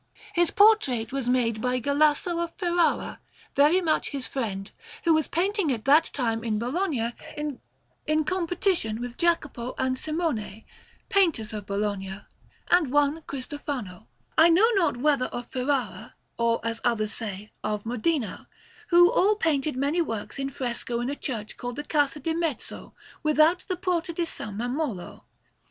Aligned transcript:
His 0.33 0.49
portrait 0.49 1.11
was 1.13 1.29
made 1.29 1.61
by 1.61 1.79
Galasso 1.79 2.39
of 2.43 2.55
Ferrara, 2.55 3.19
very 3.55 3.81
much 3.81 4.09
his 4.09 4.25
friend, 4.25 4.71
who 5.03 5.13
was 5.13 5.27
painting 5.27 5.71
at 5.71 5.85
that 5.85 6.05
time 6.11 6.43
in 6.43 6.57
Bologna 6.57 7.13
in 7.37 8.23
competition 8.23 8.99
with 8.99 9.15
Jacopo 9.15 9.75
and 9.77 9.95
Simone, 9.99 10.63
painters 11.09 11.53
of 11.53 11.67
Bologna, 11.67 12.21
and 12.71 12.91
one 12.91 13.21
Cristofano 13.27 14.07
I 14.39 14.49
know 14.49 14.67
not 14.73 14.97
whether 14.97 15.25
of 15.27 15.51
Ferrara, 15.51 16.15
or, 16.35 16.59
as 16.63 16.81
others 16.83 17.13
say, 17.13 17.51
of 17.63 17.85
Modena 17.85 18.47
who 18.87 19.11
all 19.11 19.35
painted 19.35 19.77
many 19.77 20.01
works 20.01 20.39
in 20.39 20.49
fresco 20.49 20.99
in 21.01 21.11
a 21.11 21.15
church 21.15 21.57
called 21.57 21.75
the 21.75 21.83
Casa 21.83 22.19
di 22.19 22.33
Mezzo, 22.33 22.95
without 23.21 23.59
the 23.67 23.77
Porta 23.77 24.13
di 24.13 24.23
S. 24.23 24.39
Mammolo. 24.39 25.25